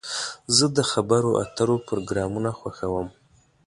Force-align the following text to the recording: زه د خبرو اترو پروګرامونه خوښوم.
زه 0.57 0.65
د 0.77 0.79
خبرو 0.91 1.31
اترو 1.43 1.75
پروګرامونه 1.87 2.49
خوښوم. 2.59 3.07